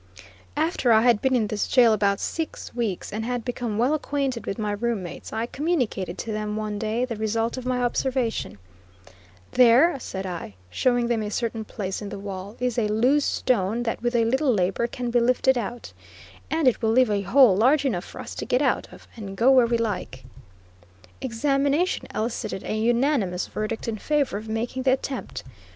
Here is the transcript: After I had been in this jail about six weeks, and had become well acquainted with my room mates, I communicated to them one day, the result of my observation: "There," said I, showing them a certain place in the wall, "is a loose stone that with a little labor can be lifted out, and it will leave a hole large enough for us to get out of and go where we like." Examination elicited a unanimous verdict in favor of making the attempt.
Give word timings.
After 0.57 0.91
I 0.91 1.03
had 1.03 1.21
been 1.21 1.35
in 1.35 1.45
this 1.45 1.67
jail 1.67 1.93
about 1.93 2.19
six 2.19 2.73
weeks, 2.73 3.13
and 3.13 3.23
had 3.23 3.45
become 3.45 3.77
well 3.77 3.93
acquainted 3.93 4.47
with 4.47 4.57
my 4.57 4.71
room 4.71 5.03
mates, 5.03 5.31
I 5.31 5.45
communicated 5.45 6.17
to 6.17 6.31
them 6.31 6.55
one 6.55 6.79
day, 6.79 7.05
the 7.05 7.15
result 7.15 7.55
of 7.55 7.67
my 7.67 7.83
observation: 7.83 8.57
"There," 9.51 9.95
said 9.99 10.25
I, 10.25 10.55
showing 10.71 11.05
them 11.05 11.21
a 11.21 11.29
certain 11.29 11.63
place 11.63 12.01
in 12.01 12.09
the 12.09 12.17
wall, 12.17 12.55
"is 12.59 12.79
a 12.79 12.87
loose 12.87 13.25
stone 13.25 13.83
that 13.83 14.01
with 14.01 14.15
a 14.15 14.25
little 14.25 14.51
labor 14.51 14.87
can 14.87 15.11
be 15.11 15.19
lifted 15.19 15.55
out, 15.55 15.93
and 16.49 16.67
it 16.67 16.81
will 16.81 16.89
leave 16.89 17.11
a 17.11 17.21
hole 17.21 17.55
large 17.55 17.85
enough 17.85 18.05
for 18.05 18.19
us 18.21 18.33
to 18.33 18.45
get 18.47 18.63
out 18.63 18.91
of 18.91 19.07
and 19.15 19.37
go 19.37 19.51
where 19.51 19.67
we 19.67 19.77
like." 19.77 20.23
Examination 21.21 22.07
elicited 22.15 22.63
a 22.63 22.75
unanimous 22.75 23.45
verdict 23.45 23.87
in 23.87 23.97
favor 23.97 24.37
of 24.39 24.49
making 24.49 24.81
the 24.81 24.93
attempt. 24.93 25.43